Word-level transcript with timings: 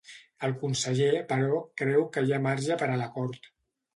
El 0.45 0.53
conseller, 0.61 1.19
però, 1.33 1.59
creu 1.83 2.07
que 2.15 2.25
hi 2.29 2.35
ha 2.37 2.41
marge 2.47 2.81
per 2.83 2.91
a 2.95 2.99
l’acord. 3.05 3.49